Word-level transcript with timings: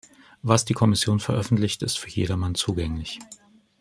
Was 0.41 0.65
die 0.65 0.73
Kommission 0.73 1.19
veröffentlicht, 1.19 1.83
ist 1.83 1.99
für 1.99 2.09
jedermann 2.09 2.55
zugänglich. 2.55 3.19